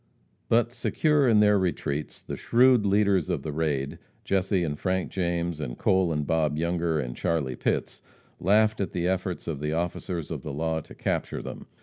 But 0.49 0.73
secure 0.73 1.29
in 1.29 1.41
their 1.41 1.59
retreats, 1.59 2.23
the 2.23 2.35
shrewd 2.35 2.87
leaders 2.87 3.29
of 3.29 3.43
the 3.43 3.51
raid, 3.51 3.99
Jesse 4.23 4.63
and 4.63 4.79
Frank 4.79 5.11
James, 5.11 5.59
and 5.59 5.77
Cole 5.77 6.11
and 6.11 6.25
Bob 6.25 6.57
Younger 6.57 6.99
and 6.99 7.15
Charlie 7.15 7.55
Pitts, 7.55 8.01
laughed 8.39 8.81
at 8.81 8.93
the 8.93 9.07
efforts 9.07 9.47
of 9.47 9.59
the 9.59 9.73
officers 9.73 10.31
of 10.31 10.41
the 10.41 10.53
law 10.53 10.81
to 10.81 10.95
capture 10.95 11.43
them. 11.43 11.67